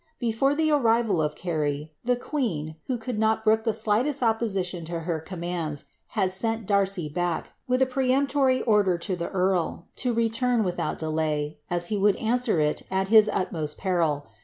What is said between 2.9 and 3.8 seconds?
could not brook the